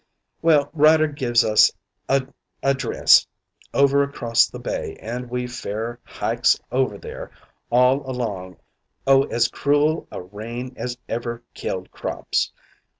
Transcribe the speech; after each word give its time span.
"Well, 0.41 0.71
Ryder 0.73 1.05
gives 1.09 1.45
us 1.45 1.71
a 2.09 2.25
address 2.63 3.27
over 3.71 4.01
across 4.01 4.47
the 4.47 4.57
bay 4.57 4.95
an' 4.95 5.29
we 5.29 5.45
fair 5.45 5.99
hykes 6.03 6.59
over 6.71 6.97
there 6.97 7.29
all 7.69 8.09
along 8.09 8.57
o' 9.05 9.25
as 9.25 9.47
crool 9.47 10.07
a 10.11 10.19
rain 10.19 10.73
as 10.75 10.97
ever 11.07 11.43
killed 11.53 11.91
crops. 11.91 12.51